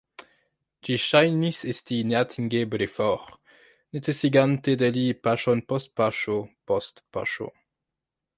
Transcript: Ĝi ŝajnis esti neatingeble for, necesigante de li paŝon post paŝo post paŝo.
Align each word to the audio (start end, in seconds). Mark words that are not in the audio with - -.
Ĝi 0.87 0.95
ŝajnis 1.01 1.59
esti 1.73 1.99
neatingeble 2.11 2.87
for, 2.93 3.27
necesigante 3.99 4.75
de 4.83 4.91
li 4.97 5.05
paŝon 5.29 5.63
post 5.75 5.95
paŝo 6.03 6.41
post 6.73 7.05
paŝo. 7.19 7.53